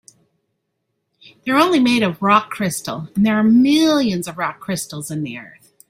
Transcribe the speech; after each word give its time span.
They're 1.45 1.59
only 1.59 1.79
made 1.79 2.01
of 2.01 2.23
rock 2.23 2.49
crystal, 2.49 3.09
and 3.15 3.23
there 3.23 3.35
are 3.37 3.43
millions 3.43 4.27
of 4.27 4.39
rock 4.39 4.59
crystals 4.59 5.11
in 5.11 5.21
the 5.21 5.37
earth. 5.37 5.73